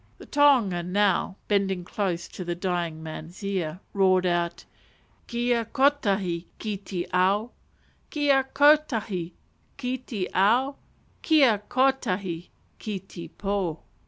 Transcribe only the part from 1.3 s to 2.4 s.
bending close